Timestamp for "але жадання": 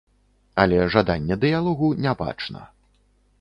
0.63-1.37